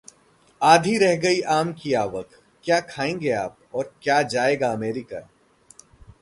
आधी 0.61 0.97
रह 0.97 1.15
गई 1.15 1.41
आम 1.41 1.73
की 1.73 1.93
आवक, 1.93 2.29
क्या 2.63 2.79
खाएंगे 2.79 3.31
आप 3.31 3.57
और 3.73 3.93
क्या 4.03 4.21
जाएगा 4.23 4.71
अमेरिका? 4.71 5.21